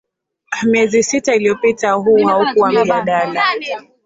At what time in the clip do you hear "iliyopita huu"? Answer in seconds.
1.35-2.25